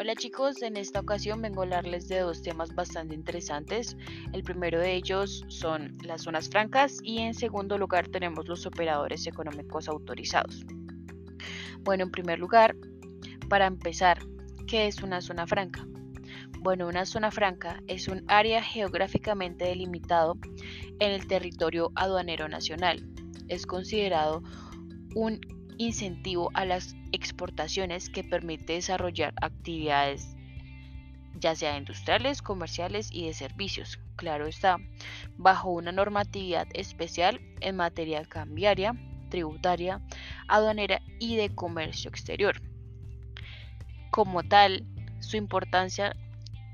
Hola 0.00 0.14
chicos, 0.14 0.62
en 0.62 0.76
esta 0.76 1.00
ocasión 1.00 1.42
vengo 1.42 1.60
a 1.60 1.64
hablarles 1.64 2.06
de 2.06 2.20
dos 2.20 2.40
temas 2.40 2.72
bastante 2.72 3.16
interesantes. 3.16 3.96
El 4.32 4.44
primero 4.44 4.78
de 4.78 4.94
ellos 4.94 5.44
son 5.48 5.98
las 6.04 6.22
zonas 6.22 6.48
francas 6.48 7.00
y 7.02 7.18
en 7.18 7.34
segundo 7.34 7.76
lugar 7.76 8.06
tenemos 8.06 8.46
los 8.46 8.64
operadores 8.64 9.26
económicos 9.26 9.88
autorizados. 9.88 10.64
Bueno, 11.80 12.04
en 12.04 12.12
primer 12.12 12.38
lugar, 12.38 12.76
para 13.48 13.66
empezar, 13.66 14.20
¿qué 14.68 14.86
es 14.86 15.02
una 15.02 15.20
zona 15.20 15.48
franca? 15.48 15.84
Bueno, 16.60 16.86
una 16.86 17.04
zona 17.04 17.32
franca 17.32 17.82
es 17.88 18.06
un 18.06 18.22
área 18.28 18.62
geográficamente 18.62 19.64
delimitado 19.64 20.38
en 21.00 21.10
el 21.10 21.26
territorio 21.26 21.90
aduanero 21.96 22.48
nacional. 22.48 23.04
Es 23.48 23.66
considerado 23.66 24.44
un 25.16 25.40
incentivo 25.78 26.50
a 26.54 26.64
las 26.64 26.94
exportaciones 27.12 28.10
que 28.10 28.24
permite 28.24 28.74
desarrollar 28.74 29.32
actividades 29.40 30.36
ya 31.40 31.54
sea 31.54 31.76
industriales, 31.76 32.42
comerciales 32.42 33.10
y 33.12 33.26
de 33.26 33.34
servicios. 33.34 33.98
Claro 34.16 34.46
está, 34.46 34.78
bajo 35.36 35.70
una 35.70 35.92
normatividad 35.92 36.66
especial 36.74 37.40
en 37.60 37.76
materia 37.76 38.24
cambiaria, 38.24 38.94
tributaria, 39.28 40.00
aduanera 40.48 41.00
y 41.18 41.36
de 41.36 41.54
comercio 41.54 42.08
exterior. 42.08 42.60
Como 44.10 44.42
tal, 44.42 44.84
su 45.20 45.36
importancia 45.36 46.16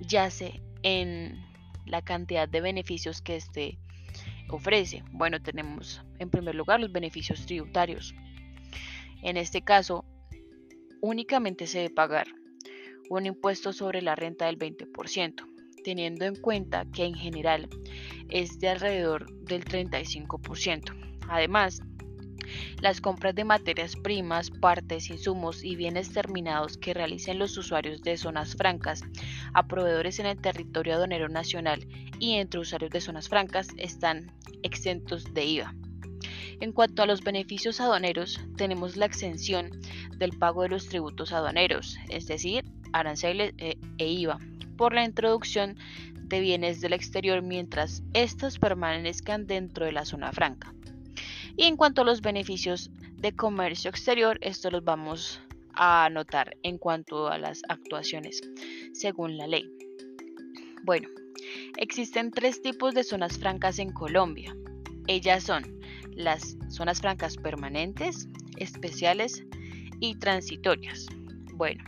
yace 0.00 0.62
en 0.82 1.44
la 1.86 2.02
cantidad 2.02 2.48
de 2.48 2.60
beneficios 2.60 3.20
que 3.20 3.36
este 3.36 3.78
ofrece. 4.48 5.02
Bueno, 5.12 5.42
tenemos 5.42 6.02
en 6.18 6.30
primer 6.30 6.54
lugar 6.54 6.80
los 6.80 6.92
beneficios 6.92 7.44
tributarios. 7.46 8.14
En 9.24 9.38
este 9.38 9.62
caso, 9.62 10.04
únicamente 11.00 11.66
se 11.66 11.78
debe 11.78 11.94
pagar 11.94 12.26
un 13.08 13.24
impuesto 13.24 13.72
sobre 13.72 14.02
la 14.02 14.14
renta 14.14 14.44
del 14.44 14.58
20%, 14.58 15.46
teniendo 15.82 16.26
en 16.26 16.36
cuenta 16.36 16.84
que 16.92 17.04
en 17.04 17.14
general 17.14 17.70
es 18.28 18.58
de 18.58 18.68
alrededor 18.68 19.32
del 19.44 19.64
35%. 19.64 20.94
Además, 21.26 21.80
las 22.82 23.00
compras 23.00 23.34
de 23.34 23.44
materias 23.44 23.96
primas, 23.96 24.50
partes, 24.50 25.08
insumos 25.08 25.64
y 25.64 25.74
bienes 25.74 26.12
terminados 26.12 26.76
que 26.76 26.92
realicen 26.92 27.38
los 27.38 27.56
usuarios 27.56 28.02
de 28.02 28.18
zonas 28.18 28.54
francas 28.54 29.00
a 29.54 29.66
proveedores 29.66 30.18
en 30.18 30.26
el 30.26 30.38
territorio 30.38 30.96
aduanero 30.96 31.30
nacional 31.30 31.88
y 32.18 32.34
entre 32.34 32.60
usuarios 32.60 32.90
de 32.90 33.00
zonas 33.00 33.30
francas 33.30 33.68
están 33.78 34.30
exentos 34.62 35.32
de 35.32 35.44
IVA. 35.46 35.74
En 36.60 36.72
cuanto 36.72 37.02
a 37.02 37.06
los 37.06 37.22
beneficios 37.22 37.80
aduaneros, 37.80 38.40
tenemos 38.56 38.96
la 38.96 39.06
exención 39.06 39.70
del 40.16 40.36
pago 40.38 40.62
de 40.62 40.68
los 40.68 40.88
tributos 40.88 41.32
aduaneros, 41.32 41.96
es 42.08 42.26
decir, 42.26 42.64
aranceles 42.92 43.52
eh, 43.58 43.76
e 43.98 44.08
IVA, 44.08 44.38
por 44.76 44.94
la 44.94 45.04
introducción 45.04 45.76
de 46.14 46.40
bienes 46.40 46.80
del 46.80 46.92
exterior 46.92 47.42
mientras 47.42 48.02
estos 48.12 48.58
permanezcan 48.58 49.46
dentro 49.46 49.84
de 49.84 49.92
la 49.92 50.04
zona 50.04 50.32
franca. 50.32 50.74
Y 51.56 51.64
en 51.64 51.76
cuanto 51.76 52.02
a 52.02 52.04
los 52.04 52.20
beneficios 52.20 52.90
de 53.16 53.32
comercio 53.32 53.90
exterior, 53.90 54.38
esto 54.40 54.70
los 54.70 54.84
vamos 54.84 55.40
a 55.74 56.06
anotar 56.06 56.56
en 56.62 56.78
cuanto 56.78 57.28
a 57.28 57.38
las 57.38 57.62
actuaciones 57.68 58.40
según 58.92 59.36
la 59.36 59.46
ley. 59.46 59.70
Bueno, 60.82 61.08
existen 61.76 62.30
tres 62.30 62.62
tipos 62.62 62.94
de 62.94 63.04
zonas 63.04 63.38
francas 63.38 63.78
en 63.78 63.92
Colombia. 63.92 64.56
Ellas 65.06 65.44
son 65.44 65.80
las 66.14 66.56
zonas 66.68 67.00
francas 67.00 67.36
permanentes, 67.36 68.28
especiales 68.56 69.44
y 70.00 70.16
transitorias. 70.16 71.06
Bueno, 71.54 71.84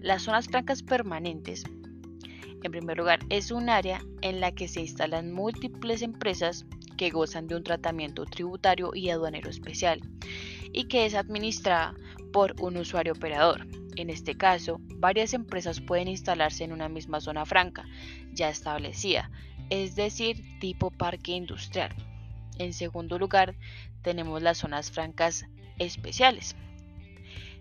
las 0.00 0.22
zonas 0.22 0.46
francas 0.46 0.82
permanentes, 0.82 1.64
en 2.62 2.70
primer 2.70 2.98
lugar, 2.98 3.20
es 3.30 3.50
un 3.50 3.68
área 3.68 4.02
en 4.22 4.40
la 4.40 4.52
que 4.52 4.68
se 4.68 4.80
instalan 4.80 5.32
múltiples 5.32 6.02
empresas 6.02 6.66
que 6.96 7.10
gozan 7.10 7.46
de 7.46 7.56
un 7.56 7.62
tratamiento 7.62 8.24
tributario 8.24 8.90
y 8.94 9.10
aduanero 9.10 9.48
especial 9.48 10.00
y 10.72 10.84
que 10.84 11.06
es 11.06 11.14
administrada 11.14 11.94
por 12.32 12.54
un 12.60 12.76
usuario 12.76 13.12
operador. 13.12 13.66
En 13.96 14.10
este 14.10 14.36
caso, 14.36 14.80
varias 14.96 15.32
empresas 15.32 15.80
pueden 15.80 16.08
instalarse 16.08 16.64
en 16.64 16.72
una 16.72 16.88
misma 16.88 17.20
zona 17.20 17.44
franca 17.46 17.84
ya 18.32 18.48
establecida, 18.48 19.30
es 19.70 19.96
decir, 19.96 20.42
tipo 20.60 20.90
parque 20.90 21.32
industrial. 21.32 21.94
En 22.58 22.72
segundo 22.72 23.18
lugar, 23.18 23.54
tenemos 24.02 24.42
las 24.42 24.58
zonas 24.58 24.90
francas 24.90 25.46
especiales. 25.78 26.56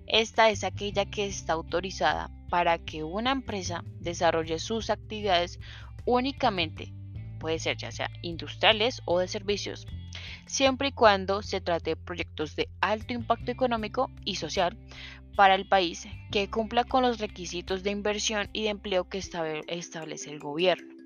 Esta 0.08 0.50
es 0.50 0.64
aquella 0.64 1.06
que 1.06 1.28
está 1.28 1.54
autorizada 1.54 2.30
para 2.50 2.78
que 2.80 3.04
una 3.04 3.32
empresa 3.32 3.84
desarrolle 4.00 4.60
sus 4.60 4.90
actividades 4.90 5.60
únicamente, 6.06 6.94
puede 7.40 7.60
ser 7.60 7.78
ya 7.78 7.92
sea 7.92 8.10
industriales 8.22 9.02
o 9.06 9.20
de 9.20 9.28
servicios, 9.28 9.86
siempre 10.46 10.90
y 10.90 10.92
cuando 10.94 11.42
se 11.42 11.62
trate 11.62 11.92
de 11.92 11.96
proyectos 11.98 12.56
de 12.56 12.70
alto 12.80 13.14
impacto 13.14 13.52
económico 13.52 14.10
y 14.24 14.36
social 14.36 14.78
para 15.36 15.56
el 15.56 15.68
país 15.68 16.08
que 16.32 16.50
cumpla 16.50 16.84
con 16.86 17.04
los 17.04 17.20
requisitos 17.20 17.84
de 17.84 17.92
inversión 17.92 18.50
y 18.54 18.64
de 18.64 18.70
empleo 18.70 19.08
que 19.10 19.20
establece 19.20 20.32
el 20.32 20.40
gobierno. 20.40 20.97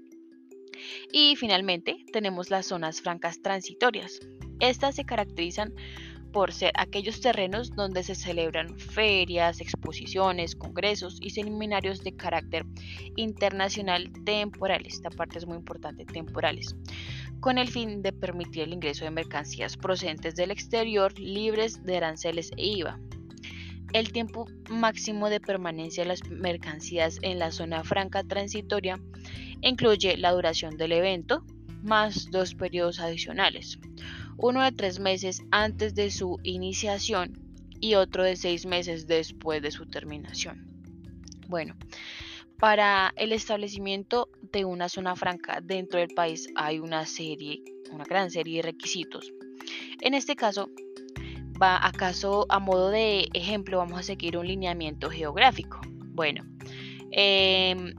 Y 1.12 1.36
finalmente 1.36 2.06
tenemos 2.12 2.50
las 2.50 2.68
zonas 2.68 3.02
francas 3.02 3.42
transitorias. 3.42 4.20
Estas 4.60 4.96
se 4.96 5.06
caracterizan 5.06 5.74
por 6.32 6.54
ser 6.54 6.72
aquellos 6.76 7.20
terrenos 7.20 7.72
donde 7.76 8.04
se 8.04 8.16
celebran 8.16 8.80
ferias, 8.80 9.60
exposiciones, 9.60 10.56
congresos 10.56 11.18
y 11.22 11.32
seminarios 11.32 12.04
de 12.04 12.16
carácter 12.16 12.66
internacional 13.18 14.12
temporales. 14.24 14.94
Esta 14.94 15.10
parte 15.10 15.40
es 15.40 15.46
muy 15.46 15.58
importante, 15.58 16.06
temporales 16.06 16.76
con 17.42 17.58
el 17.58 17.70
fin 17.70 18.04
de 18.04 18.14
permitir 18.14 18.64
el 18.64 18.74
ingreso 18.74 19.04
de 19.04 19.12
mercancías 19.12 19.76
procedentes 19.76 20.36
del 20.36 20.52
exterior 20.52 21.18
libres 21.20 21.84
de 21.84 21.98
aranceles 21.98 22.52
e 22.56 22.68
IVA. 22.68 23.00
El 23.94 24.14
tiempo 24.14 24.48
máximo 24.70 25.28
de 25.28 25.42
permanencia 25.42 26.04
de 26.04 26.10
las 26.10 26.24
mercancías 26.30 27.18
en 27.24 27.40
la 27.40 27.52
zona 27.52 27.84
franca 27.84 28.24
transitoria 28.24 29.02
incluye 29.62 30.18
la 30.18 30.32
duración 30.32 30.78
del 30.78 30.92
evento 30.92 31.44
más 31.82 32.30
dos 32.32 32.54
periodos 32.54 33.00
adicionales, 33.00 33.80
uno 34.38 34.64
de 34.64 34.72
tres 34.72 35.00
meses 35.00 35.42
antes 35.52 35.96
de 35.96 36.12
su 36.12 36.40
iniciación 36.44 37.40
y 37.80 37.96
otro 37.96 38.24
de 38.24 38.36
seis 38.36 38.66
meses 38.66 39.08
después 39.08 39.62
de 39.62 39.72
su 39.72 39.88
terminación. 39.88 40.68
Bueno, 41.48 41.76
para 42.60 43.12
el 43.18 43.32
establecimiento 43.32 44.30
de 44.52 44.66
una 44.66 44.88
zona 44.88 45.16
franca 45.16 45.62
dentro 45.62 46.00
del 46.00 46.10
país 46.10 46.48
hay 46.56 46.80
una 46.80 47.06
serie, 47.06 47.64
una 47.92 48.04
gran 48.04 48.30
serie 48.30 48.58
de 48.58 48.62
requisitos. 48.62 49.34
En 50.00 50.14
este 50.14 50.36
caso, 50.36 50.70
va 51.62 51.86
acaso 51.86 52.46
a 52.50 52.60
modo 52.60 52.90
de 52.90 53.30
ejemplo, 53.34 53.78
vamos 53.78 54.00
a 54.00 54.04
seguir 54.04 54.38
un 54.38 54.48
lineamiento 54.48 55.10
geográfico. 55.10 55.82
Bueno, 56.14 56.44
em, 57.12 57.94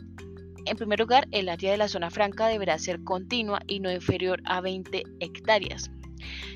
en 0.64 0.76
primer 0.76 1.00
lugar, 1.00 1.28
el 1.32 1.48
área 1.48 1.72
de 1.72 1.78
la 1.78 1.88
zona 1.88 2.10
franca 2.10 2.46
deberá 2.46 2.78
ser 2.78 3.02
continua 3.02 3.60
y 3.66 3.80
no 3.80 3.90
inferior 3.92 4.40
a 4.44 4.60
20 4.60 5.02
hectáreas, 5.20 5.90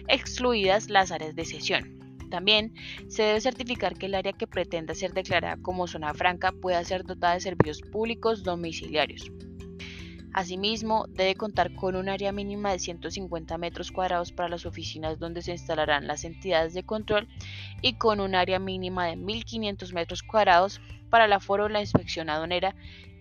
excluidas 0.09 0.89
las 0.89 1.11
áreas 1.11 1.35
de 1.35 1.45
sesión. 1.45 1.97
También 2.31 2.73
se 3.09 3.23
debe 3.23 3.41
certificar 3.41 3.97
que 3.97 4.07
el 4.07 4.15
área 4.15 4.33
que 4.33 4.47
pretenda 4.47 4.95
ser 4.95 5.13
declarada 5.13 5.57
como 5.63 5.87
zona 5.87 6.13
franca 6.15 6.53
pueda 6.53 6.83
ser 6.85 7.05
dotada 7.05 7.35
de 7.35 7.41
servicios 7.41 7.83
públicos 7.83 8.43
domiciliarios. 8.43 9.31
Asimismo, 10.33 11.07
debe 11.09 11.35
contar 11.35 11.75
con 11.75 11.97
un 11.97 12.11
área 12.11 12.31
mínima 12.31 12.71
de 12.71 12.79
150 12.79 13.57
metros 13.57 13.91
cuadrados 13.91 14.33
para 14.33 14.51
las 14.51 14.67
oficinas 14.67 15.19
donde 15.19 15.41
se 15.41 15.53
instalarán 15.53 16.07
las 16.07 16.25
entidades 16.25 16.75
de 16.75 16.83
control 16.83 17.27
y 17.81 17.95
con 17.95 18.21
un 18.21 18.35
área 18.35 18.59
mínima 18.59 19.07
de 19.07 19.17
1.500 19.17 19.95
metros 19.95 20.23
cuadrados 20.23 20.83
para 21.09 21.27
la 21.27 21.37
aforo, 21.37 21.71
la 21.71 21.81
inspección 21.81 22.29
aduanera 22.29 22.75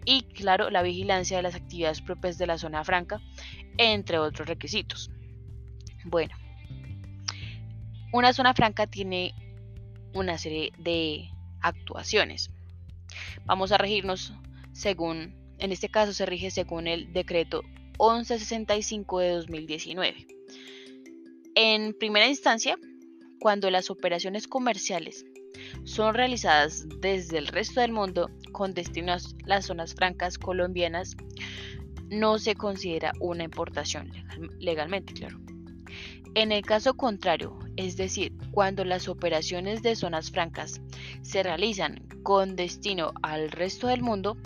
y, 0.05 0.21
claro, 0.21 0.69
la 0.69 0.83
vigilancia 0.83 1.37
de 1.37 1.43
las 1.43 1.55
actividades 1.55 2.01
propias 2.01 2.37
de 2.37 2.47
la 2.47 2.57
zona 2.57 2.83
franca, 2.83 3.21
entre 3.77 4.19
otros 4.19 4.47
requisitos. 4.47 5.09
Bueno, 6.05 6.35
una 8.13 8.31
zona 8.33 8.53
franca 8.53 8.87
tiene 8.87 9.33
una 10.13 10.37
serie 10.37 10.71
de 10.77 11.29
actuaciones. 11.61 12.51
Vamos 13.45 13.71
a 13.71 13.77
regirnos 13.77 14.33
según, 14.71 15.35
en 15.57 15.71
este 15.71 15.89
caso 15.89 16.13
se 16.13 16.25
rige 16.25 16.51
según 16.51 16.87
el 16.87 17.11
decreto 17.11 17.63
1165 17.99 19.19
de 19.19 19.29
2019. 19.31 20.27
En 21.55 21.93
primera 21.93 22.27
instancia, 22.27 22.77
cuando 23.39 23.69
las 23.69 23.89
operaciones 23.89 24.47
comerciales 24.47 25.25
son 25.85 26.15
realizadas 26.15 26.85
desde 26.99 27.37
el 27.37 27.47
resto 27.47 27.79
del 27.79 27.91
mundo 27.91 28.29
con 28.51 28.73
destino 28.73 29.13
a 29.13 29.17
las 29.45 29.67
zonas 29.67 29.93
francas 29.93 30.37
colombianas, 30.37 31.15
no 32.09 32.37
se 32.37 32.55
considera 32.55 33.13
una 33.19 33.43
importación 33.43 34.11
legalmente, 34.59 35.13
claro. 35.13 35.39
En 36.35 36.51
el 36.51 36.63
caso 36.63 36.95
contrario, 36.95 37.57
es 37.77 37.95
decir, 37.95 38.33
cuando 38.51 38.83
las 38.83 39.07
operaciones 39.07 39.81
de 39.81 39.95
zonas 39.95 40.31
francas 40.31 40.81
se 41.21 41.43
realizan 41.43 42.05
con 42.23 42.57
destino 42.57 43.13
al 43.23 43.51
resto 43.51 43.87
del 43.87 44.01
mundo, 44.01 44.37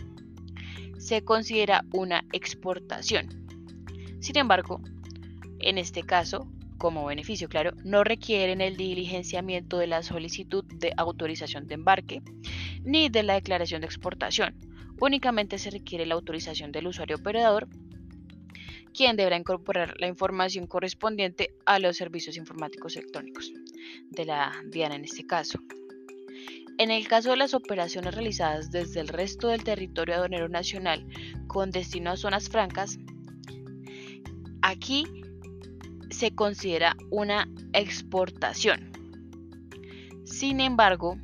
se 1.00 1.24
considera 1.24 1.84
una 1.94 2.24
exportación. 2.32 3.28
Sin 4.20 4.38
embargo, 4.38 4.82
en 5.60 5.78
este 5.78 6.04
caso, 6.04 6.48
como 6.80 7.06
beneficio 7.06 7.50
claro, 7.50 7.74
no 7.84 8.04
requieren 8.04 8.62
el 8.62 8.78
diligenciamiento 8.78 9.78
de 9.78 9.86
la 9.86 10.02
solicitud 10.02 10.66
de 10.66 10.94
autorización 10.98 11.68
de 11.68 11.76
embarque 11.76 12.24
ni 12.84 13.10
de 13.10 13.22
la 13.22 13.36
declaración 13.36 13.82
de 13.82 13.88
exportación. 13.88 14.56
Únicamente 15.00 15.60
se 15.60 15.70
requiere 15.70 16.08
la 16.08 16.16
autorización 16.16 16.72
del 16.72 16.88
usuario 16.88 17.18
operador, 17.18 17.68
quien 18.94 19.16
deberá 19.16 19.38
incorporar 19.38 19.96
la 20.00 20.08
información 20.08 20.66
correspondiente 20.68 21.54
a 21.66 21.80
los 21.80 21.98
servicios 21.98 22.38
informáticos 22.38 22.96
electrónicos 22.96 23.52
de 24.10 24.26
la 24.26 24.52
DIAN 24.72 24.94
en 24.94 25.04
este 25.04 25.28
caso. 25.28 25.60
En 26.78 26.92
el 26.92 27.10
caso 27.10 27.32
de 27.32 27.38
las 27.38 27.54
operaciones 27.54 28.16
realizadas 28.16 28.72
desde 28.72 29.02
el 29.02 29.10
resto 29.10 29.50
del 29.50 29.66
territorio 29.66 30.16
aduanero 30.16 30.48
nacional 30.48 31.06
con 31.48 31.72
destino 31.72 32.12
a 32.12 32.18
zonas 32.18 32.48
francas, 32.48 32.98
aquí 34.62 35.06
se 36.20 36.36
considera 36.36 36.98
una 37.12 37.48
exportación. 37.72 38.92
Sin 40.26 40.60
embargo, 40.60 41.18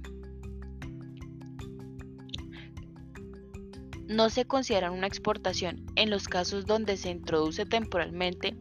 no 4.08 4.30
se 4.30 4.46
considera 4.46 4.92
una 4.92 5.08
exportación 5.08 5.86
en 5.98 6.10
los 6.10 6.30
casos 6.30 6.66
donde 6.66 6.96
se 6.96 7.10
introduce 7.10 7.66
temporalmente 7.66 8.56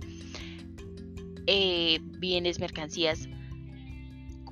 eh, 1.47 2.01
bienes, 2.03 2.59
mercancías, 2.59 3.29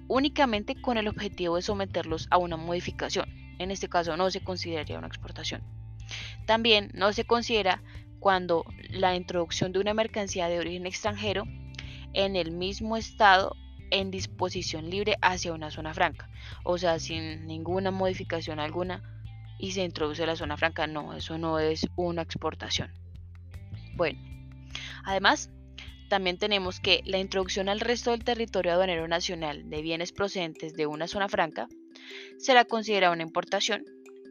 únicamente 0.07 0.81
con 0.81 0.99
el 0.99 1.09
objetivo 1.09 1.57
de 1.57 1.63
someterlos 1.63 2.29
a 2.31 2.39
una 2.39 2.57
modificación. 2.57 3.29
En 3.59 3.73
este 3.73 3.89
caso 3.89 4.17
no 4.17 4.31
se 4.31 4.45
consideraría 4.45 4.99
una 4.99 5.09
exportación. 5.09 5.63
También 6.47 6.93
no 6.95 7.13
se 7.13 7.25
considera 7.25 7.83
cuando 8.21 8.65
la 8.89 9.17
introducción 9.17 9.73
de 9.73 9.81
una 9.81 9.95
mercancía 9.95 10.47
de 10.47 10.61
origen 10.61 10.87
extranjero 10.87 11.45
en 12.15 12.37
el 12.37 12.53
mismo 12.53 12.97
estado 12.97 13.57
en 13.91 14.11
disposición 14.11 14.89
libre 14.89 15.19
hacia 15.21 15.53
una 15.53 15.71
zona 15.71 15.93
franca, 15.93 16.29
o 16.65 16.79
sea, 16.79 16.99
sin 16.99 17.47
ninguna 17.47 17.91
modificación 17.91 18.59
alguna 18.59 19.03
y 19.59 19.73
se 19.73 19.85
introduce 19.85 20.27
la 20.27 20.35
zona 20.35 20.57
franca, 20.57 20.87
no, 20.87 21.15
eso 21.15 21.39
no 21.39 21.59
es 21.59 21.87
una 21.97 22.23
exportación. 22.23 22.91
Bueno, 23.95 24.19
además, 25.05 25.51
también 26.09 26.39
tenemos 26.39 26.81
que 26.81 27.03
la 27.05 27.19
introducción 27.19 27.69
al 27.69 27.81
resto 27.81 28.11
del 28.11 28.25
territorio 28.25 28.73
aduanero 28.73 29.07
nacional 29.09 29.69
de 29.71 29.83
bienes 29.83 30.13
procedentes 30.13 30.75
de 30.75 30.87
una 30.87 31.07
zona 31.07 31.29
franca 31.29 31.69
será 32.39 32.65
considerada 32.65 33.13
una 33.13 33.23
importación 33.23 33.85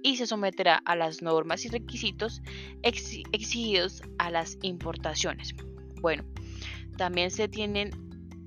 y 0.03 0.17
se 0.17 0.27
someterá 0.27 0.81
a 0.85 0.95
las 0.95 1.21
normas 1.21 1.65
y 1.65 1.69
requisitos 1.69 2.41
exigidos 2.81 4.01
a 4.17 4.31
las 4.31 4.57
importaciones. 4.61 5.55
Bueno, 6.01 6.23
también 7.01 7.31
se 7.31 7.47
tienen 7.47 7.89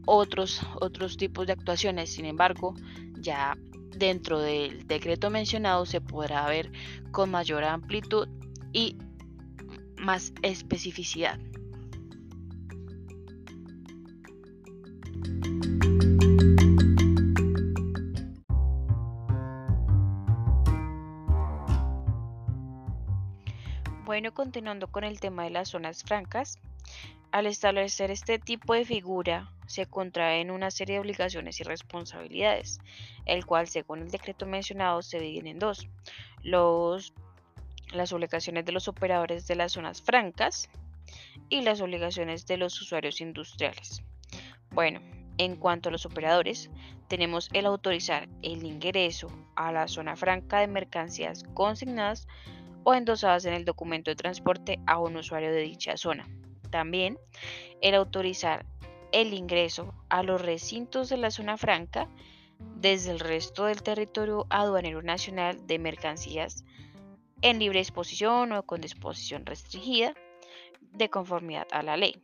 otros, 0.06 0.60
otros 0.80 1.16
tipos 1.16 1.44
de 1.44 1.54
actuaciones, 1.54 2.12
sin 2.12 2.24
embargo, 2.24 2.76
ya 3.18 3.58
dentro 3.96 4.38
del 4.38 4.86
decreto 4.86 5.28
mencionado 5.28 5.84
se 5.86 6.00
podrá 6.00 6.46
ver 6.46 6.70
con 7.10 7.32
mayor 7.32 7.64
amplitud 7.64 8.28
y 8.72 8.96
más 9.96 10.32
especificidad. 10.42 11.36
Bueno, 24.04 24.32
continuando 24.32 24.86
con 24.92 25.02
el 25.02 25.18
tema 25.18 25.42
de 25.42 25.50
las 25.50 25.70
zonas 25.70 26.04
francas, 26.04 26.60
al 27.34 27.46
establecer 27.46 28.12
este 28.12 28.38
tipo 28.38 28.74
de 28.74 28.84
figura, 28.84 29.50
se 29.66 29.86
contraen 29.86 30.52
una 30.52 30.70
serie 30.70 30.94
de 30.94 31.00
obligaciones 31.00 31.58
y 31.58 31.64
responsabilidades, 31.64 32.78
el 33.26 33.44
cual, 33.44 33.66
según 33.66 34.02
el 34.02 34.10
decreto 34.12 34.46
mencionado, 34.46 35.02
se 35.02 35.18
divide 35.18 35.50
en 35.50 35.58
dos. 35.58 35.88
Los, 36.44 37.12
las 37.92 38.12
obligaciones 38.12 38.64
de 38.64 38.70
los 38.70 38.86
operadores 38.86 39.48
de 39.48 39.56
las 39.56 39.72
zonas 39.72 40.00
francas 40.00 40.70
y 41.48 41.62
las 41.62 41.80
obligaciones 41.80 42.46
de 42.46 42.56
los 42.56 42.80
usuarios 42.80 43.20
industriales. 43.20 44.04
Bueno, 44.70 45.00
en 45.36 45.56
cuanto 45.56 45.88
a 45.88 45.92
los 45.92 46.06
operadores, 46.06 46.70
tenemos 47.08 47.50
el 47.52 47.66
autorizar 47.66 48.28
el 48.42 48.62
ingreso 48.62 49.26
a 49.56 49.72
la 49.72 49.88
zona 49.88 50.14
franca 50.14 50.60
de 50.60 50.68
mercancías 50.68 51.42
consignadas 51.52 52.28
o 52.84 52.94
endosadas 52.94 53.44
en 53.44 53.54
el 53.54 53.64
documento 53.64 54.12
de 54.12 54.14
transporte 54.14 54.78
a 54.86 55.00
un 55.00 55.16
usuario 55.16 55.50
de 55.50 55.62
dicha 55.62 55.96
zona 55.96 56.28
también 56.74 57.20
el 57.82 57.94
autorizar 57.94 58.66
el 59.12 59.32
ingreso 59.32 59.94
a 60.08 60.24
los 60.24 60.42
recintos 60.42 61.08
de 61.08 61.16
la 61.16 61.30
zona 61.30 61.56
franca 61.56 62.08
desde 62.58 63.12
el 63.12 63.20
resto 63.20 63.66
del 63.66 63.84
territorio 63.84 64.46
aduanero 64.50 65.00
nacional 65.00 65.64
de 65.68 65.78
mercancías 65.78 66.64
en 67.42 67.60
libre 67.60 67.78
disposición 67.78 68.50
o 68.50 68.64
con 68.64 68.80
disposición 68.80 69.46
restringida 69.46 70.14
de 70.80 71.08
conformidad 71.10 71.68
a 71.70 71.84
la 71.84 71.96
ley. 71.96 72.20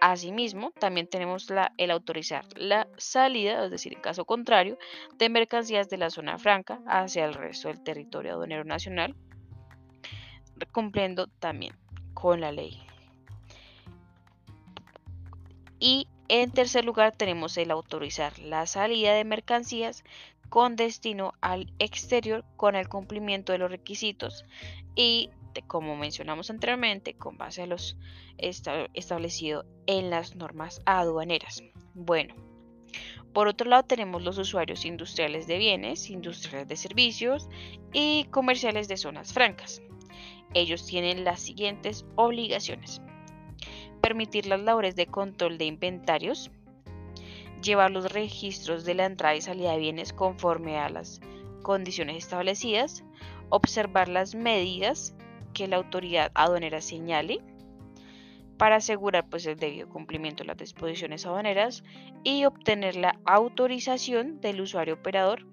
Asimismo, 0.00 0.72
también 0.72 1.06
tenemos 1.06 1.46
el 1.76 1.92
autorizar 1.92 2.44
la 2.56 2.88
salida, 2.96 3.66
es 3.66 3.70
decir, 3.70 3.94
en 3.94 4.00
caso 4.00 4.24
contrario, 4.24 4.78
de 5.16 5.28
mercancías 5.28 5.88
de 5.88 5.98
la 5.98 6.10
zona 6.10 6.38
franca 6.38 6.80
hacia 6.88 7.24
el 7.24 7.34
resto 7.34 7.68
del 7.68 7.84
territorio 7.84 8.32
aduanero 8.32 8.64
nacional, 8.64 9.14
cumpliendo 10.72 11.28
también 11.28 11.76
con 12.14 12.40
la 12.40 12.50
ley. 12.50 12.87
Y 15.80 16.08
en 16.28 16.50
tercer 16.50 16.84
lugar 16.84 17.16
tenemos 17.16 17.56
el 17.56 17.70
autorizar 17.70 18.38
la 18.38 18.66
salida 18.66 19.14
de 19.14 19.24
mercancías 19.24 20.04
con 20.48 20.76
destino 20.76 21.34
al 21.40 21.72
exterior 21.78 22.44
con 22.56 22.74
el 22.74 22.88
cumplimiento 22.88 23.52
de 23.52 23.58
los 23.58 23.70
requisitos 23.70 24.44
y 24.94 25.30
como 25.66 25.96
mencionamos 25.96 26.50
anteriormente 26.50 27.14
con 27.14 27.36
base 27.36 27.62
a 27.62 27.66
los 27.66 27.96
establecido 28.38 29.64
en 29.86 30.10
las 30.10 30.36
normas 30.36 30.80
aduaneras. 30.84 31.62
Bueno, 31.94 32.34
por 33.32 33.48
otro 33.48 33.68
lado 33.68 33.82
tenemos 33.82 34.22
los 34.22 34.38
usuarios 34.38 34.84
industriales 34.84 35.46
de 35.46 35.58
bienes, 35.58 36.10
industriales 36.10 36.68
de 36.68 36.76
servicios 36.76 37.48
y 37.92 38.24
comerciales 38.30 38.86
de 38.88 38.96
zonas 38.96 39.32
francas. 39.32 39.82
Ellos 40.54 40.86
tienen 40.86 41.24
las 41.24 41.40
siguientes 41.40 42.06
obligaciones 42.16 43.02
permitir 44.00 44.46
las 44.46 44.60
labores 44.60 44.96
de 44.96 45.06
control 45.06 45.58
de 45.58 45.66
inventarios, 45.66 46.50
llevar 47.62 47.90
los 47.90 48.12
registros 48.12 48.84
de 48.84 48.94
la 48.94 49.06
entrada 49.06 49.36
y 49.36 49.40
salida 49.40 49.72
de 49.72 49.78
bienes 49.78 50.12
conforme 50.12 50.78
a 50.78 50.88
las 50.88 51.20
condiciones 51.62 52.16
establecidas, 52.16 53.04
observar 53.50 54.08
las 54.08 54.34
medidas 54.34 55.14
que 55.52 55.68
la 55.68 55.76
autoridad 55.76 56.30
aduanera 56.34 56.80
señale 56.80 57.40
para 58.58 58.76
asegurar 58.76 59.28
pues, 59.28 59.46
el 59.46 59.56
debido 59.56 59.88
cumplimiento 59.88 60.42
de 60.42 60.48
las 60.48 60.56
disposiciones 60.56 61.24
aduaneras 61.24 61.84
y 62.24 62.44
obtener 62.44 62.96
la 62.96 63.18
autorización 63.24 64.40
del 64.40 64.60
usuario 64.60 64.94
operador 64.94 65.46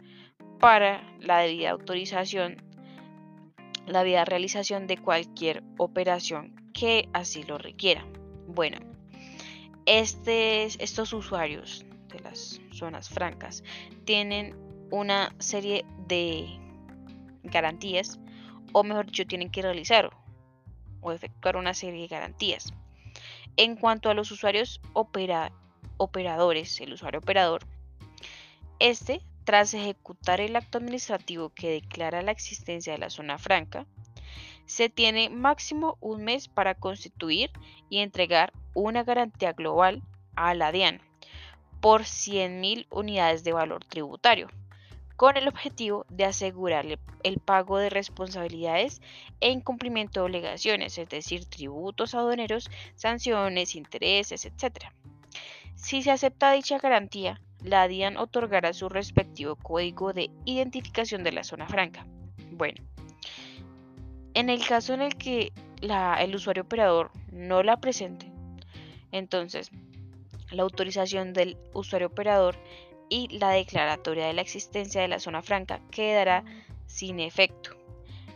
para 0.60 1.04
la 1.20 1.40
debida 1.40 1.72
autorización, 1.72 2.58
la 3.86 4.00
debida 4.00 4.26
realización 4.26 4.88
de 4.88 4.98
cualquier 4.98 5.64
operación 5.78 6.56
que 6.74 7.08
así 7.14 7.44
lo 7.44 7.58
requiera. 7.58 8.06
Bueno, 8.48 8.78
estos 9.86 11.14
usuarios 11.14 11.86
de 12.10 12.20
las 12.20 12.62
zonas 12.72 13.10
francas 13.10 13.64
tienen 14.06 14.56
una 14.92 15.34
serie 15.40 15.86
de 16.08 16.48
garantías, 17.44 18.20
o 18.72 18.84
mejor 18.84 19.08
dicho, 19.08 19.26
tienen 19.26 19.50
que 19.50 19.62
realizar 19.62 20.12
o 21.02 21.12
efectuar 21.12 21.58
una 21.58 21.74
serie 21.74 22.02
de 22.02 22.08
garantías. 22.08 22.74
En 23.58 23.76
cuanto 23.76 24.10
a 24.10 24.14
los 24.14 24.32
usuarios 24.32 24.82
operadores, 25.98 26.82
el 26.82 26.94
usuario 26.94 27.20
operador, 27.20 27.66
este, 28.80 29.22
tras 29.44 29.74
ejecutar 29.74 30.42
el 30.42 30.56
acto 30.56 30.80
administrativo 30.80 31.50
que 31.50 31.72
declara 31.72 32.22
la 32.22 32.32
existencia 32.32 32.94
de 32.94 33.00
la 33.00 33.10
zona 33.10 33.38
franca, 33.38 33.86
se 34.66 34.90
tiene 34.90 35.30
máximo 35.30 35.98
un 36.02 36.24
mes 36.24 36.48
para 36.48 36.76
constituir 36.76 37.52
y 37.90 38.00
entregar 38.00 38.54
una 38.74 39.04
garantía 39.04 39.54
global 39.54 40.02
a 40.36 40.54
la 40.54 40.72
DIAN 40.72 41.02
por 41.82 42.02
100.000 42.02 42.88
unidades 42.90 43.44
de 43.44 43.54
valor 43.54 43.86
tributario, 43.86 44.48
con 45.16 45.38
el 45.38 45.48
objetivo 45.48 46.06
de 46.10 46.26
asegurarle 46.26 47.00
el 47.24 47.40
pago 47.40 47.78
de 47.78 47.90
responsabilidades 47.90 49.02
e 49.40 49.52
incumplimiento 49.52 50.20
de 50.20 50.26
obligaciones, 50.26 50.98
es 50.98 51.10
decir, 51.10 51.46
tributos 51.46 52.16
aduaneros, 52.16 52.70
sanciones, 52.96 53.76
intereses, 53.76 54.46
etc. 54.46 54.86
Si 55.76 56.02
se 56.02 56.12
acepta 56.12 56.52
dicha 56.52 56.80
garantía, 56.80 57.40
la 57.62 57.88
DIAN 57.88 58.18
otorgará 58.18 58.74
su 58.74 58.90
respectivo 58.90 59.56
código 59.56 60.14
de 60.14 60.30
identificación 60.46 61.24
de 61.24 61.32
la 61.32 61.44
zona 61.44 61.68
franca. 61.68 62.06
Bueno, 62.52 62.84
en 64.36 64.50
el 64.50 64.66
caso 64.66 64.94
en 64.94 65.02
el 65.02 65.16
que 65.16 65.52
el 65.82 66.36
usuario 66.36 66.64
operador 66.64 67.12
no 67.32 67.64
la 67.64 67.78
presente, 67.78 68.32
entonces 69.12 69.72
la 70.52 70.64
autorización 70.64 71.34
del 71.34 71.58
usuario 71.74 72.08
operador 72.08 72.56
y 73.10 73.28
la 73.38 73.50
declaratoria 73.50 74.28
de 74.28 74.34
la 74.34 74.42
existencia 74.42 75.02
de 75.02 75.08
la 75.08 75.20
zona 75.20 75.42
franca 75.42 75.82
quedará 75.90 76.44
sin 76.86 77.20
efecto. 77.20 77.72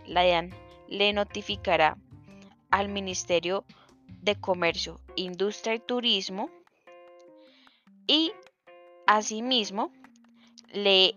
La 0.05 0.23
DIAN 0.23 0.51
le 0.87 1.13
notificará 1.13 1.97
al 2.71 2.89
Ministerio 2.89 3.65
de 4.07 4.35
Comercio, 4.39 4.99
Industria 5.15 5.75
y 5.75 5.79
Turismo 5.79 6.49
y 8.07 8.31
asimismo 9.05 9.91
le 10.71 11.15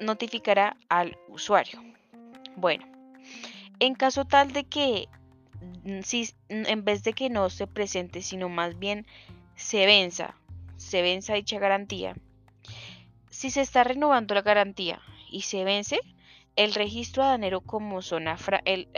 notificará 0.00 0.76
al 0.88 1.18
usuario. 1.28 1.91
Bueno, 2.56 2.86
en 3.80 3.94
caso 3.94 4.24
tal 4.24 4.52
de 4.52 4.64
que 4.64 5.08
si 6.02 6.30
en 6.48 6.84
vez 6.84 7.02
de 7.04 7.12
que 7.12 7.30
no 7.30 7.50
se 7.50 7.66
presente, 7.66 8.22
sino 8.22 8.48
más 8.48 8.78
bien 8.78 9.06
se 9.54 9.86
venza, 9.86 10.36
se 10.76 11.02
venza 11.02 11.34
dicha 11.34 11.58
garantía. 11.58 12.14
Si 13.30 13.50
se 13.50 13.60
está 13.60 13.84
renovando 13.84 14.34
la 14.34 14.42
garantía 14.42 15.00
y 15.30 15.42
se 15.42 15.64
vence, 15.64 16.00
el 16.54 16.74
registro 16.74 17.22
aduanero 17.22 17.62
como 17.62 18.02
zona 18.02 18.36
el, 18.66 18.88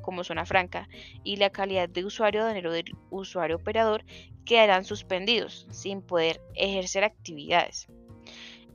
como 0.00 0.24
zona 0.24 0.44
franca 0.44 0.88
y 1.22 1.36
la 1.36 1.50
calidad 1.50 1.88
de 1.88 2.04
usuario 2.04 2.40
aduanero 2.40 2.72
del 2.72 2.96
usuario 3.10 3.56
operador 3.56 4.04
quedarán 4.44 4.84
suspendidos 4.84 5.66
sin 5.70 6.02
poder 6.02 6.40
ejercer 6.54 7.04
actividades. 7.04 7.86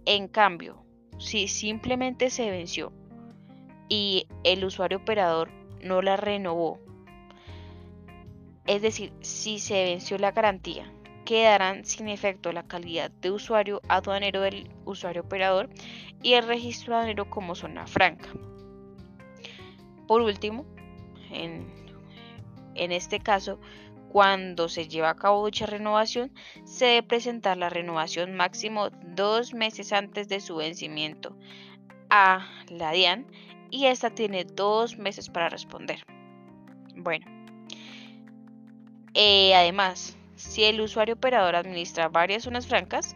En 0.05 0.29
cambio, 0.29 0.85
si 1.19 1.49
simplemente 1.49 2.29
se 2.29 2.49
venció 2.49 2.93
y 3.89 4.27
el 4.43 4.65
usuario 4.65 4.97
operador 4.97 5.49
no 5.81 6.01
la 6.01 6.17
renovó, 6.17 6.79
es 8.67 8.81
decir, 8.81 9.13
si 9.21 9.59
se 9.59 9.85
venció 9.85 10.17
la 10.17 10.31
garantía, 10.31 10.91
quedarán 11.25 11.85
sin 11.85 12.09
efecto 12.09 12.51
la 12.51 12.67
calidad 12.67 13.11
de 13.11 13.31
usuario 13.31 13.81
aduanero 13.87 14.41
del 14.41 14.69
usuario 14.85 15.21
operador 15.21 15.69
y 16.21 16.33
el 16.33 16.45
registro 16.45 16.95
aduanero 16.95 17.29
como 17.29 17.55
zona 17.55 17.87
franca. 17.87 18.29
Por 20.05 20.21
último, 20.21 20.65
en, 21.31 21.67
en 22.75 22.91
este 22.91 23.19
caso, 23.19 23.59
cuando 24.09 24.69
se 24.69 24.87
lleva 24.87 25.11
a 25.11 25.15
cabo 25.15 25.45
dicha 25.45 25.65
renovación, 25.65 26.33
se 26.65 26.85
debe 26.85 27.03
presentar 27.03 27.57
la 27.57 27.69
renovación 27.69 28.33
máximo 28.35 28.89
dos 29.15 29.53
meses 29.53 29.93
antes 29.93 30.27
de 30.27 30.39
su 30.39 30.57
vencimiento 30.57 31.37
a 32.09 32.47
la 32.69 32.91
DIAN 32.91 33.27
y 33.69 33.85
esta 33.85 34.09
tiene 34.09 34.45
dos 34.45 34.97
meses 34.97 35.29
para 35.29 35.49
responder. 35.49 36.05
Bueno, 36.95 37.25
eh, 39.13 39.55
además, 39.55 40.17
si 40.35 40.63
el 40.63 40.79
usuario 40.81 41.15
operador 41.15 41.55
administra 41.55 42.09
varias 42.09 42.43
zonas 42.43 42.67
francas, 42.67 43.15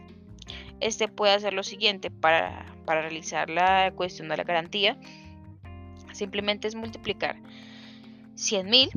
este 0.80 1.06
puede 1.06 1.34
hacer 1.34 1.52
lo 1.52 1.62
siguiente 1.62 2.10
para, 2.10 2.66
realizar 2.86 3.48
la 3.48 3.92
cuestión 3.94 4.28
de 4.28 4.36
la 4.36 4.42
garantía. 4.42 4.98
Simplemente 6.12 6.68
es 6.68 6.74
multiplicar 6.74 7.36
100.000 8.34 8.90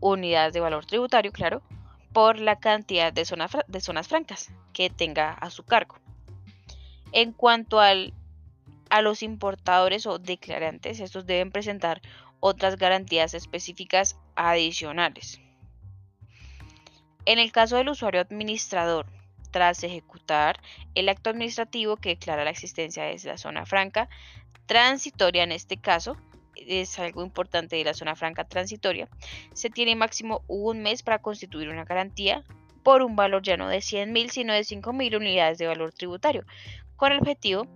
unidades 0.00 0.52
de 0.52 0.60
valor 0.60 0.84
tributario, 0.84 1.32
claro, 1.32 1.62
por 2.12 2.38
la 2.38 2.58
cantidad 2.60 3.12
de, 3.12 3.24
de 3.66 3.80
zonas 3.80 4.08
francas 4.08 4.52
que 4.74 4.90
tenga 4.90 5.32
a 5.32 5.48
su 5.48 5.64
cargo. 5.64 5.96
En 7.12 7.32
cuanto 7.32 7.80
al, 7.80 8.12
a 8.92 9.00
los 9.00 9.22
importadores 9.22 10.04
o 10.04 10.18
declarantes, 10.18 11.00
estos 11.00 11.24
deben 11.24 11.50
presentar 11.50 12.02
otras 12.40 12.76
garantías 12.76 13.32
específicas 13.32 14.18
adicionales. 14.36 15.40
En 17.24 17.38
el 17.38 17.50
caso 17.52 17.76
del 17.76 17.88
usuario 17.88 18.20
administrador, 18.20 19.06
tras 19.50 19.82
ejecutar 19.82 20.60
el 20.94 21.08
acto 21.08 21.30
administrativo 21.30 21.96
que 21.96 22.10
declara 22.10 22.44
la 22.44 22.50
existencia 22.50 23.04
de 23.04 23.18
la 23.24 23.38
zona 23.38 23.64
franca 23.64 24.10
transitoria, 24.66 25.44
en 25.44 25.52
este 25.52 25.78
caso, 25.78 26.18
es 26.54 26.98
algo 26.98 27.24
importante 27.24 27.76
de 27.76 27.84
la 27.84 27.94
zona 27.94 28.14
franca 28.14 28.44
transitoria, 28.44 29.08
se 29.54 29.70
tiene 29.70 29.96
máximo 29.96 30.42
un 30.48 30.82
mes 30.82 31.02
para 31.02 31.22
constituir 31.22 31.70
una 31.70 31.86
garantía 31.86 32.44
por 32.82 33.00
un 33.00 33.16
valor 33.16 33.40
ya 33.42 33.56
no 33.56 33.68
de 33.68 33.78
100.000, 33.78 34.28
sino 34.28 34.52
de 34.52 34.60
5.000 34.60 35.16
unidades 35.16 35.56
de 35.56 35.66
valor 35.66 35.94
tributario, 35.94 36.44
con 36.96 37.12
el 37.12 37.20
objetivo 37.20 37.66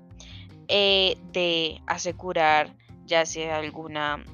eh, 0.69 1.17
de 1.33 1.81
asegurar 1.87 2.75
ya 3.07 3.25
sea 3.25 3.59
alguna 3.59 4.25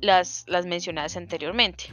las, 0.00 0.44
las 0.46 0.66
mencionadas 0.66 1.16
anteriormente. 1.16 1.84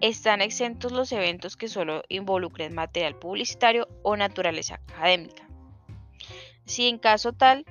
Están 0.00 0.42
exentos 0.42 0.92
los 0.92 1.12
eventos 1.12 1.56
que 1.56 1.68
solo 1.68 2.02
involucren 2.08 2.74
material 2.74 3.16
publicitario 3.16 3.88
o 4.02 4.16
naturaleza 4.16 4.74
académica. 4.74 5.48
Si 6.64 6.88
en 6.88 6.98
caso 6.98 7.32
tal 7.32 7.64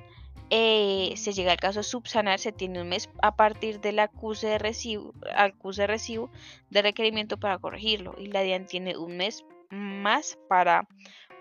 eh, 0.50 1.14
se 1.16 1.32
llega 1.32 1.52
al 1.52 1.58
caso 1.58 1.80
de 1.80 1.84
subsanar, 1.84 2.38
se 2.38 2.52
tiene 2.52 2.80
un 2.80 2.88
mes 2.88 3.08
a 3.22 3.34
partir 3.34 3.80
del 3.80 3.98
acuse 3.98 4.46
de 4.46 4.58
recibo, 4.58 5.12
acuse 5.34 5.82
de 5.82 5.86
recibo 5.86 6.30
de 6.70 6.82
requerimiento 6.82 7.38
para 7.38 7.58
corregirlo 7.58 8.14
y 8.18 8.26
la 8.26 8.42
DIAN 8.42 8.66
tiene 8.66 8.96
un 8.96 9.16
mes 9.16 9.44
más 9.70 10.38
para 10.48 10.86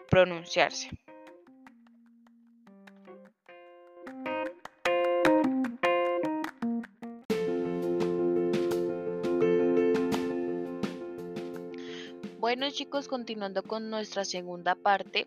pronunciarse. 0.09 0.89
Bueno 12.55 12.69
chicos, 12.69 13.07
continuando 13.07 13.63
con 13.63 13.89
nuestra 13.89 14.23
segunda 14.23 14.75
parte, 14.75 15.25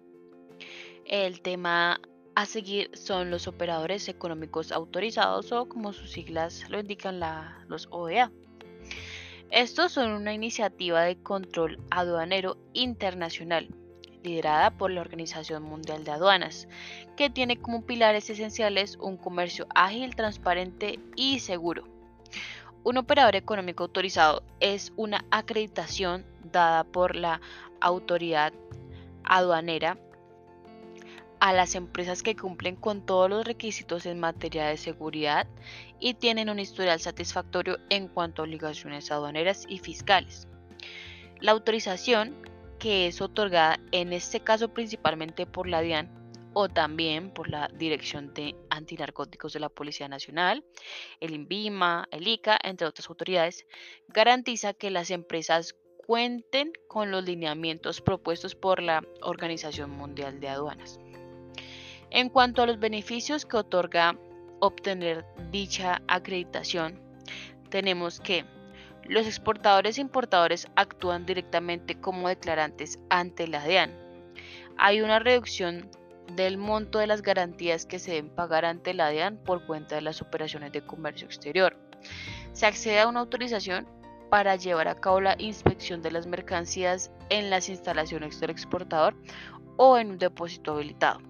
el 1.05 1.41
tema 1.41 2.01
a 2.37 2.47
seguir 2.47 2.89
son 2.97 3.33
los 3.33 3.49
operadores 3.49 4.09
económicos 4.09 4.71
autorizados 4.71 5.51
o 5.51 5.69
como 5.69 5.93
sus 5.93 6.13
siglas 6.13 6.71
lo 6.71 6.79
indican 6.79 7.19
los 7.67 7.89
OEA. 7.91 8.31
Estos 9.51 9.91
son 9.91 10.13
una 10.13 10.35
iniciativa 10.35 11.03
de 11.03 11.21
control 11.21 11.81
aduanero 11.91 12.59
internacional 12.75 13.75
liderada 14.23 14.71
por 14.79 14.93
la 14.93 15.01
Organización 15.01 15.65
Mundial 15.65 16.05
de 16.05 16.13
Aduanas, 16.13 16.69
que 17.17 17.29
tiene 17.29 17.61
como 17.61 17.85
pilares 17.85 18.31
esenciales 18.31 18.99
un 19.01 19.17
comercio 19.17 19.67
ágil, 19.75 20.15
transparente 20.15 21.01
y 21.17 21.41
seguro. 21.41 21.96
Un 22.87 22.99
operador 22.99 23.35
económico 23.35 23.83
autorizado 23.83 24.45
es 24.61 24.93
una 24.95 25.25
acreditación 25.33 26.25
dada 26.53 26.85
por 26.85 27.17
la 27.17 27.41
autoridad 27.81 28.53
aduanera 29.25 29.99
a 31.41 31.53
las 31.53 31.75
empresas 31.75 32.23
que 32.23 32.37
cumplen 32.37 32.77
con 32.77 33.05
todos 33.05 33.29
los 33.29 33.45
requisitos 33.45 34.07
en 34.07 34.21
materia 34.21 34.69
de 34.69 34.77
seguridad 34.77 35.49
y 35.99 36.15
tienen 36.15 36.49
un 36.49 36.61
historial 36.61 37.01
satisfactorio 37.01 37.81
en 37.91 38.07
cuanto 38.07 38.43
a 38.43 38.45
obligaciones 38.45 39.11
aduaneras 39.11 39.67
y 39.69 39.81
fiscales. 39.81 40.47
La 41.41 41.51
autorización, 41.51 42.37
que 42.79 43.09
es 43.09 43.21
otorgada 43.21 43.81
en 43.91 44.13
este 44.13 44.39
caso 44.39 44.69
principalmente 44.69 45.45
por 45.45 45.67
la 45.67 45.81
DIAN 45.81 46.09
o 46.53 46.69
también 46.69 47.31
por 47.31 47.51
la 47.51 47.67
Dirección 47.67 48.33
de 48.33 48.55
Antinarcóticos 48.77 49.53
de 49.53 49.61
la 49.61 49.69
Policía 49.69 50.09
Nacional, 50.09 50.65
el 51.21 51.35
INVIMA, 51.35 52.09
el 52.11 52.29
ICA, 52.29 52.59
entre 52.63 52.87
otras 52.87 53.09
autoridades, 53.09 53.67
garantiza 54.09 54.75
que 54.75 54.91
las 54.91 55.11
empresas 55.11 55.75
cuenten 56.07 56.73
con 56.87 57.11
los 57.11 57.25
lineamientos 57.25 58.01
propuestos 58.01 58.55
por 58.55 58.81
la 58.81 59.03
Organización 59.23 59.91
Mundial 59.91 60.39
de 60.41 60.49
Aduanas. 60.49 61.01
En 62.11 62.29
cuanto 62.29 62.63
a 62.63 62.67
los 62.67 62.79
beneficios 62.79 63.45
que 63.45 63.57
otorga 63.57 64.17
obtener 64.61 65.25
dicha 65.51 66.03
acreditación, 66.07 67.01
tenemos 67.71 68.21
que 68.21 68.45
los 69.05 69.27
exportadores 69.27 69.99
e 69.99 70.01
importadores 70.01 70.69
actúan 70.77 71.27
directamente 71.27 72.01
como 72.01 72.29
declarantes 72.29 72.99
ante 73.11 73.49
la 73.49 73.63
DEAN. 73.63 73.93
Hay 74.79 75.01
una 75.01 75.19
reducción 75.19 75.91
del 76.35 76.59
monto 76.59 76.99
de 76.99 77.07
las 77.07 77.23
garantías 77.23 77.87
que 77.87 77.99
se 77.99 78.13
deben 78.13 78.31
pagar 78.31 78.65
ante 78.65 78.95
la 78.95 79.09
DEAN 79.09 79.39
por 79.39 79.65
cuenta 79.67 79.95
de 79.95 80.03
las 80.03 80.23
operaciones 80.23 80.73
de 80.73 80.83
comercio 80.83 81.27
exterior. 81.27 81.77
Se 82.53 82.67
accede 82.67 83.01
a 83.01 83.09
una 83.09 83.21
autorización 83.21 83.87
para 84.31 84.57
llevar 84.57 84.89
a 84.89 84.97
cabo 84.97 85.21
la 85.21 85.37
inspección 85.39 86.03
de 86.03 86.11
las 86.11 86.27
mercancías 86.27 87.11
en 87.31 87.51
las 87.51 87.69
instalaciones 87.69 88.41
del 88.41 88.51
exportador 88.51 89.15
o 89.77 89.99
en 89.99 90.11
un 90.11 90.19
depósito 90.19 90.73
habilitado. 90.73 91.21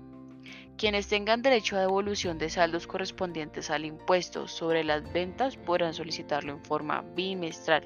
Quienes 0.77 1.09
tengan 1.09 1.43
derecho 1.43 1.77
a 1.77 1.81
devolución 1.81 2.39
de 2.39 2.51
saldos 2.51 2.87
correspondientes 2.87 3.71
al 3.71 3.85
impuesto 3.85 4.47
sobre 4.47 4.85
las 4.85 5.11
ventas 5.13 5.57
podrán 5.57 5.95
solicitarlo 5.95 6.53
en 6.53 6.65
forma 6.65 7.03
bimestral. 7.15 7.83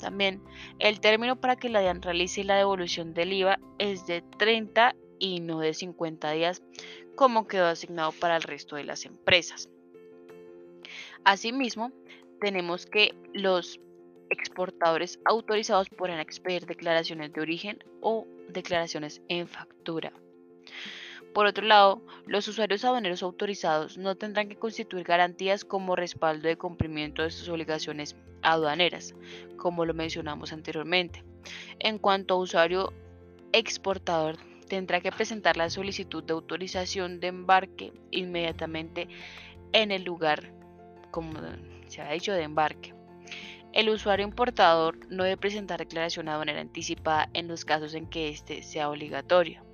También 0.00 0.42
el 0.80 1.00
término 1.00 1.36
para 1.36 1.56
que 1.56 1.68
la 1.68 1.80
DIAN 1.80 2.02
realice 2.02 2.44
la 2.44 2.56
devolución 2.56 3.14
del 3.14 3.32
IVA 3.32 3.58
es 3.78 4.06
de 4.06 4.22
30 4.38 4.94
y 5.18 5.40
no 5.40 5.60
de 5.60 5.74
50 5.74 6.30
días 6.32 6.62
como 7.14 7.46
quedó 7.46 7.66
asignado 7.66 8.12
para 8.12 8.36
el 8.36 8.42
resto 8.42 8.76
de 8.76 8.84
las 8.84 9.04
empresas. 9.04 9.68
Asimismo, 11.24 11.92
tenemos 12.40 12.86
que 12.86 13.14
los 13.32 13.80
exportadores 14.30 15.20
autorizados 15.24 15.88
podrán 15.88 16.20
expedir 16.20 16.66
declaraciones 16.66 17.32
de 17.32 17.40
origen 17.40 17.84
o 18.00 18.26
declaraciones 18.48 19.22
en 19.28 19.48
factura. 19.48 20.12
Por 21.32 21.46
otro 21.46 21.66
lado, 21.66 22.00
los 22.26 22.46
usuarios 22.46 22.84
aduaneros 22.84 23.22
autorizados 23.22 23.98
no 23.98 24.14
tendrán 24.14 24.48
que 24.48 24.56
constituir 24.56 25.04
garantías 25.04 25.64
como 25.64 25.96
respaldo 25.96 26.46
de 26.46 26.56
cumplimiento 26.56 27.22
de 27.22 27.30
sus 27.30 27.48
obligaciones 27.48 28.16
aduaneras, 28.42 29.14
como 29.56 29.84
lo 29.84 29.94
mencionamos 29.94 30.52
anteriormente. 30.52 31.24
En 31.80 31.98
cuanto 31.98 32.34
a 32.34 32.38
usuario 32.38 32.92
exportador, 33.52 34.36
tendrá 34.68 35.00
que 35.00 35.12
presentar 35.12 35.56
la 35.56 35.70
solicitud 35.70 36.22
de 36.24 36.32
autorización 36.32 37.20
de 37.20 37.28
embarque 37.28 37.92
inmediatamente 38.10 39.08
en 39.72 39.90
el 39.90 40.04
lugar, 40.04 40.52
como 41.10 41.40
se 41.86 42.00
ha 42.00 42.12
dicho, 42.12 42.32
de 42.32 42.42
embarque. 42.42 42.94
El 43.72 43.88
usuario 43.88 44.24
importador 44.24 44.98
no 45.10 45.24
debe 45.24 45.36
presentar 45.36 45.80
declaración 45.80 46.28
aduanera 46.28 46.60
anticipada 46.60 47.28
en 47.34 47.48
los 47.48 47.64
casos 47.64 47.94
en 47.94 48.06
que 48.06 48.28
éste 48.28 48.62
sea 48.62 48.88
obligatorio. 48.88 49.64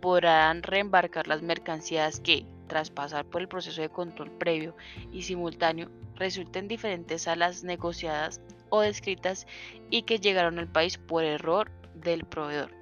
Podrán 0.00 0.62
reembarcar 0.62 1.28
las 1.28 1.42
mercancías 1.42 2.20
que, 2.20 2.46
tras 2.68 2.90
pasar 2.90 3.26
por 3.26 3.42
el 3.42 3.48
proceso 3.48 3.82
de 3.82 3.90
control 3.90 4.30
previo 4.30 4.74
y 5.12 5.22
simultáneo, 5.22 5.90
resulten 6.14 6.68
diferentes 6.68 7.28
a 7.28 7.36
las 7.36 7.64
negociadas 7.64 8.40
o 8.70 8.80
descritas 8.80 9.46
y 9.90 10.02
que 10.02 10.20
llegaron 10.20 10.58
al 10.58 10.72
país 10.72 10.96
por 10.96 11.24
error 11.24 11.70
del 11.94 12.24
proveedor. 12.24 12.77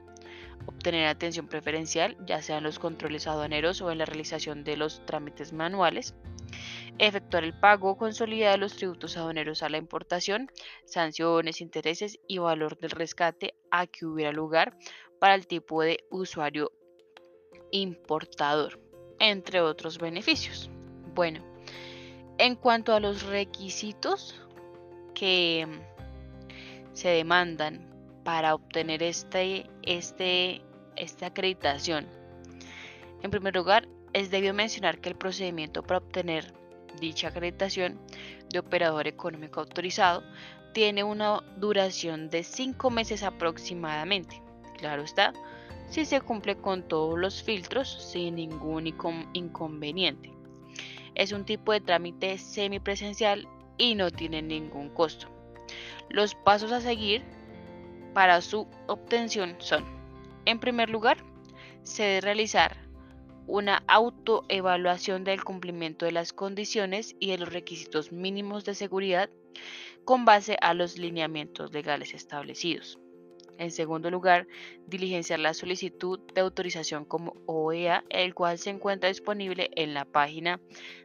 Obtener 0.67 1.07
atención 1.07 1.47
preferencial, 1.47 2.17
ya 2.27 2.41
sea 2.43 2.59
en 2.59 2.65
los 2.65 2.79
controles 2.79 3.27
aduaneros 3.27 3.83
o 3.83 3.91
en 3.91 3.99
la 3.99 4.07
realización 4.07 4.65
de 4.65 4.77
los 4.77 5.05
trámites 5.05 5.53
manuales 5.53 6.15
efectuar 6.99 7.45
el 7.45 7.59
pago 7.59 7.97
consolidado 7.97 8.53
de 8.53 8.59
los 8.59 8.77
tributos 8.77 9.17
aduaneros 9.17 9.63
a 9.63 9.69
la 9.69 9.79
importación, 9.79 10.51
sanciones, 10.85 11.61
intereses 11.61 12.19
y 12.27 12.39
valor 12.39 12.79
del 12.79 12.91
rescate 12.91 13.55
a 13.71 13.87
que 13.87 14.07
hubiera 14.07 14.33
lugar 14.33 14.77
para 15.19 15.35
el 15.35 15.47
tipo 15.47 15.83
de 15.83 16.05
usuario 16.11 16.73
importador, 17.71 18.81
entre 19.19 19.61
otros 19.61 19.99
beneficios. 19.99 20.71
Bueno, 21.15 21.45
en 22.39 22.57
cuanto 22.57 22.95
a 22.95 23.01
los 23.01 23.23
requisitos 23.25 24.41
que 25.15 25.67
se 26.93 27.09
demandan 27.09 27.96
para 28.27 28.57
obtener 28.57 29.05
este, 29.05 29.71
este, 29.83 30.61
esta 30.97 31.27
acreditación, 31.27 32.09
en 33.23 33.31
primer 33.31 33.55
lugar, 33.55 33.87
es 34.15 34.33
debido 34.33 34.53
mencionar 34.53 35.01
que 35.01 35.11
el 35.11 35.15
procedimiento 35.15 35.85
para 35.85 35.99
obtener 35.99 36.53
dicha 37.01 37.29
acreditación 37.29 38.01
de 38.51 38.59
operador 38.59 39.07
económico 39.07 39.61
autorizado 39.61 40.25
tiene 40.73 41.05
una 41.05 41.41
duración 41.59 42.29
de 42.29 42.43
5 42.43 42.91
meses 42.91 43.23
aproximadamente. 43.23 44.43
Claro 44.77 45.03
está, 45.05 45.33
si 45.89 46.05
se 46.05 46.21
cumple 46.21 46.57
con 46.57 46.83
todos 46.83 47.17
los 47.17 47.45
filtros 47.45 48.11
sin 48.11 48.35
ningún 48.35 48.89
inconveniente. 49.35 50.33
Es 51.15 51.31
un 51.31 51.45
tipo 51.45 51.71
de 51.71 51.81
trámite 51.81 52.39
semipresencial 52.39 53.47
y 53.79 53.95
no 53.95 54.11
tiene 54.11 54.43
ningún 54.43 54.89
costo. 54.89 55.29
Los 56.09 56.35
pasos 56.35 56.73
a 56.73 56.81
seguir 56.81 57.36
para 58.17 58.41
su 58.41 58.67
obtención 58.87 59.57
son, 59.59 59.85
en 60.47 60.59
primer 60.59 60.89
lugar, 60.89 61.19
se 61.83 62.03
debe 62.03 62.21
realizar 62.23 62.79
una 63.47 63.83
autoevaluación 63.89 65.23
del 65.23 65.45
cumplimiento 65.45 66.07
de 66.07 66.13
las 66.13 66.33
condiciones 66.33 67.15
y 67.21 67.33
de 67.33 67.37
los 67.37 67.53
requisitos 67.53 68.13
mínimos 68.13 68.65
de 68.65 68.75
seguridad 68.75 69.29
con 70.07 70.25
base 70.25 70.57
a 70.63 70.73
los 70.73 70.97
lineamientos 70.97 71.75
legales 71.75 72.15
establecidos. 72.15 72.99
En 73.59 73.71
segundo 73.71 74.11
lugar, 74.11 74.49
diligenciar 74.87 75.41
la 75.41 75.53
solicitud 75.53 76.19
de 76.33 76.41
autorización 76.41 77.05
como 77.05 77.35
OEA, 77.45 78.03
el 78.09 78.35
cual 78.35 78.57
se 78.57 78.71
encuentra 78.71 79.11
disponible 79.11 79.69
en 79.77 79.93
la 79.93 80.07
página 80.07 80.59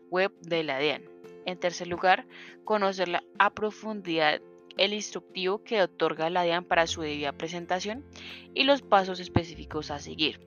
web 0.10 0.32
de 0.39 0.63
la 0.63 0.78
DEAN. 0.78 1.04
En 1.45 1.60
tercer 1.60 1.89
lugar, 1.89 2.26
conocer 2.63 3.21
a 3.38 3.50
profundidad 3.54 4.41
el 4.77 4.93
instructivo 4.93 5.63
que 5.63 5.81
otorga 5.81 6.29
la 6.29 6.43
DEAN 6.43 6.65
para 6.65 6.88
su 6.88 7.01
debida 7.01 7.31
presentación 7.31 8.05
y 8.53 8.63
los 8.63 8.81
pasos 8.81 9.19
específicos 9.19 9.91
a 9.91 9.99
seguir. 9.99 10.39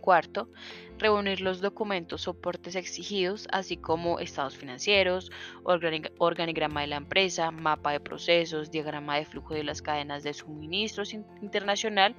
Cuarto, 0.00 0.50
reunir 0.98 1.40
los 1.40 1.62
documentos 1.62 2.22
soportes 2.22 2.76
exigidos, 2.76 3.48
así 3.50 3.78
como 3.78 4.18
estados 4.18 4.56
financieros, 4.56 5.30
organigrama 5.64 6.82
de 6.82 6.88
la 6.88 6.96
empresa, 6.96 7.50
mapa 7.50 7.92
de 7.92 8.00
procesos, 8.00 8.70
diagrama 8.70 9.16
de 9.16 9.24
flujo 9.24 9.54
de 9.54 9.64
las 9.64 9.80
cadenas 9.80 10.22
de 10.22 10.34
suministros 10.34 11.14
internacional, 11.14 12.14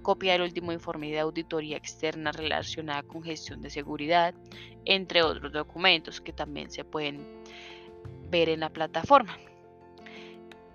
copia 0.00 0.32
del 0.32 0.42
último 0.42 0.72
informe 0.72 1.10
de 1.10 1.20
auditoría 1.20 1.76
externa 1.76 2.32
relacionada 2.32 3.02
con 3.02 3.22
gestión 3.22 3.60
de 3.60 3.68
seguridad, 3.70 4.34
entre 4.86 5.22
otros 5.22 5.52
documentos 5.52 6.22
que 6.22 6.32
también 6.32 6.70
se 6.70 6.84
pueden 6.84 7.26
ver 8.30 8.48
en 8.48 8.60
la 8.60 8.70
plataforma. 8.70 9.36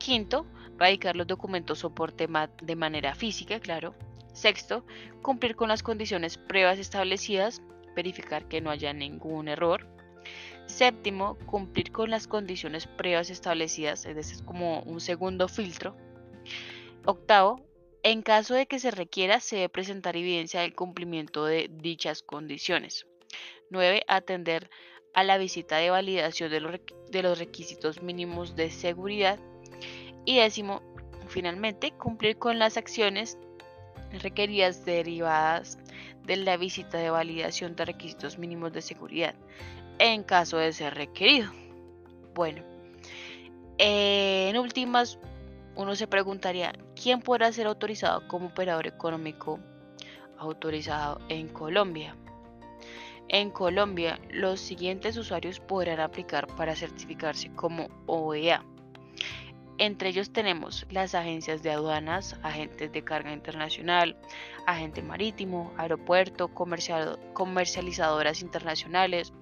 Quinto, 0.03 0.45
radicar 0.77 1.15
los 1.15 1.27
documentos 1.27 1.79
soporte 1.79 2.27
de 2.61 2.75
manera 2.75 3.15
física, 3.15 3.61
claro, 3.61 3.95
Sexto, 4.33 4.83
cumplir 5.21 5.55
con 5.55 5.69
las 5.69 5.81
condiciones 5.81 6.37
pruebas 6.37 6.77
establecidas, 6.77 7.61
verificar 7.95 8.49
que 8.49 8.59
no 8.59 8.69
haya 8.69 8.91
ningún 8.91 9.47
error. 9.47 9.87
Séptimo, 10.65 11.37
cumplir 11.45 11.93
con 11.93 12.09
las 12.09 12.27
condiciones 12.27 12.85
pruebas 12.85 13.29
establecidas, 13.29 14.05
es 14.05 14.41
como 14.41 14.81
un 14.81 14.99
segundo 14.99 15.47
filtro. 15.47 15.95
Octavo, 17.05 17.65
en 18.01 18.23
caso 18.23 18.55
de 18.55 18.65
que 18.65 18.79
se 18.79 18.91
requiera, 18.91 19.39
se 19.39 19.55
debe 19.55 19.69
presentar 19.69 20.17
evidencia 20.17 20.59
del 20.59 20.75
cumplimiento 20.75 21.45
de 21.45 21.69
dichas 21.71 22.23
condiciones. 22.23 23.05
9. 23.69 24.03
Atender 24.09 24.69
a 25.13 25.23
la 25.23 25.37
visita 25.37 25.77
de 25.77 25.91
validación 25.91 26.51
de 26.51 27.21
los 27.23 27.39
requisitos 27.39 28.01
mínimos 28.01 28.57
de 28.57 28.69
seguridad. 28.69 29.39
Y 30.25 30.37
décimo, 30.37 30.81
finalmente, 31.27 31.91
cumplir 31.91 32.37
con 32.37 32.59
las 32.59 32.77
acciones 32.77 33.37
requeridas 34.21 34.85
derivadas 34.85 35.77
de 36.23 36.37
la 36.37 36.57
visita 36.57 36.97
de 36.97 37.09
validación 37.09 37.75
de 37.75 37.85
requisitos 37.85 38.37
mínimos 38.37 38.71
de 38.71 38.81
seguridad 38.81 39.35
en 39.99 40.23
caso 40.23 40.57
de 40.57 40.73
ser 40.73 40.95
requerido. 40.95 41.51
Bueno, 42.33 42.63
en 43.77 44.57
últimas, 44.57 45.19
uno 45.75 45.95
se 45.95 46.07
preguntaría, 46.07 46.73
¿quién 47.01 47.21
podrá 47.21 47.51
ser 47.51 47.67
autorizado 47.67 48.27
como 48.27 48.47
operador 48.47 48.87
económico 48.87 49.59
autorizado 50.37 51.19
en 51.29 51.47
Colombia? 51.49 52.15
En 53.29 53.49
Colombia, 53.49 54.19
los 54.29 54.59
siguientes 54.59 55.17
usuarios 55.17 55.59
podrán 55.59 55.99
aplicar 55.99 56.47
para 56.55 56.75
certificarse 56.75 57.51
como 57.55 57.87
OEA. 58.05 58.63
Entre 59.79 60.09
ellos 60.09 60.31
tenemos 60.31 60.85
las 60.91 61.15
agencias 61.15 61.63
de 61.63 61.71
aduanas, 61.71 62.37
agentes 62.43 62.91
de 62.91 63.03
carga 63.03 63.33
internacional, 63.33 64.15
agente 64.67 65.01
marítimo, 65.01 65.73
aeropuerto, 65.77 66.49
comercializadoras 66.53 68.41
internacionales, 68.43 69.33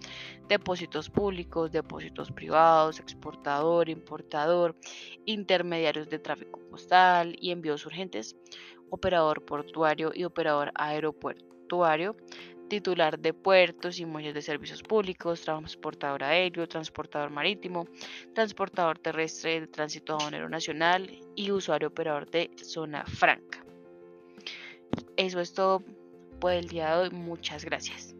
depósitos 0.47 1.09
públicos, 1.09 1.71
depósitos 1.73 2.31
privados, 2.31 2.99
exportador, 2.99 3.89
importador, 3.89 4.77
intermediarios 5.25 6.09
de 6.09 6.19
tráfico 6.19 6.61
postal 6.69 7.35
y 7.41 7.51
envíos 7.51 7.85
urgentes, 7.85 8.37
operador 8.89 9.43
portuario 9.43 10.11
y 10.13 10.23
operador 10.23 10.71
aeroportuario, 10.75 12.15
titular 12.71 13.19
de 13.19 13.33
puertos 13.33 13.99
y 13.99 14.05
muelles 14.05 14.33
de 14.33 14.41
servicios 14.41 14.81
públicos, 14.81 15.41
transportador 15.41 16.23
aéreo, 16.23 16.69
transportador 16.69 17.29
marítimo, 17.29 17.85
transportador 18.33 18.97
terrestre 18.97 19.59
de 19.59 19.67
tránsito 19.67 20.15
aduanero 20.15 20.47
nacional 20.47 21.11
y 21.35 21.51
usuario 21.51 21.89
operador 21.89 22.31
de 22.31 22.49
zona 22.63 23.03
franca. 23.05 23.61
Eso 25.17 25.41
es 25.41 25.53
todo 25.53 25.83
por 26.39 26.53
el 26.53 26.69
día 26.69 26.95
de 26.95 27.01
hoy. 27.01 27.09
Muchas 27.09 27.65
gracias. 27.65 28.15